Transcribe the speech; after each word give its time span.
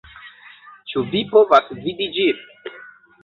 Ĉu 0.91 1.03
vi 1.11 1.19
povas 1.33 1.69
vidi 1.83 2.07
ĝin? 2.17 2.41